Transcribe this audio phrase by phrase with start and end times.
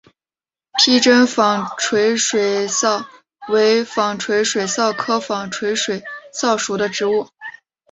[0.79, 3.05] 披针纺锤水蚤
[3.49, 7.29] 为纺锤水蚤科纺锤水蚤属的动物。